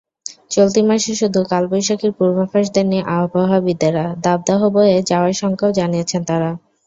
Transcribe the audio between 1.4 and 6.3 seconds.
কালবৈশাখীর পূর্বাভাস দেননি আবহাওয়াবিদেরা, দাবদাহ বয়ে যাওয়ার শঙ্কাও জানিয়েছেন